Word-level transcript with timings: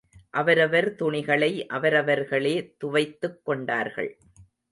அவரவர் 0.29 0.95
துணிகளை 0.95 1.65
அவரவர்களே 1.67 2.75
துவைத்துக் 2.77 3.45
கொண்டார்கள். 3.45 4.17